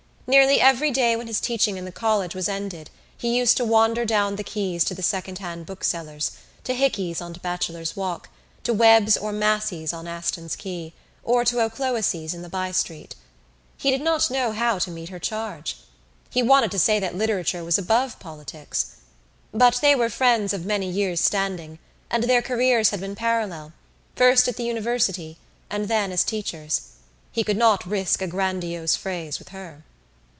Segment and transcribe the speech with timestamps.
[0.27, 4.05] Nearly every day when his teaching in the college was ended he used to wander
[4.05, 6.31] down the quays to the second hand booksellers,
[6.63, 8.29] to Hickey's on Bachelor's Walk,
[8.63, 13.13] to Webb's or Massey's on Aston's Quay, or to O'Clohissey's in the by street.
[13.75, 15.75] He did not know how to meet her charge.
[16.29, 18.85] He wanted to say that literature was above politics.
[19.53, 21.77] But they were friends of many years' standing
[22.09, 23.73] and their careers had been parallel,
[24.15, 25.39] first at the university
[25.69, 26.83] and then as teachers:
[27.33, 29.83] he could not risk a grandiose phrase with her.